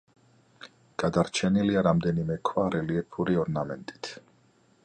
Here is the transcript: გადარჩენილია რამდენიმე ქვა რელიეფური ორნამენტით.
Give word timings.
გადარჩენილია 1.03 1.85
რამდენიმე 1.89 2.39
ქვა 2.51 2.65
რელიეფური 2.77 3.41
ორნამენტით. 3.43 4.15